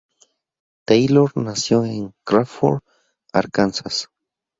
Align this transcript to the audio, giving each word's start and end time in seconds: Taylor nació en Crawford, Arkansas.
Taylor 0.87 1.31
nació 1.37 1.85
en 1.85 2.15
Crawford, 2.25 2.81
Arkansas. 3.33 4.07